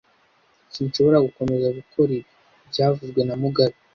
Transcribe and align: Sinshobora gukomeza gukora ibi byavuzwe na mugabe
Sinshobora 0.73 1.23
gukomeza 1.27 1.67
gukora 1.77 2.09
ibi 2.19 2.25
byavuzwe 2.69 3.21
na 3.27 3.35
mugabe 3.41 3.75